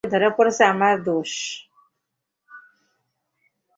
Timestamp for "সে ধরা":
0.03-0.29